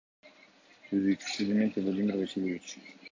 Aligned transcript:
Түзүүчүсү— 0.87 1.45
Дементев 1.49 1.85
Владимир 1.89 2.17
Васильевич. 2.23 2.75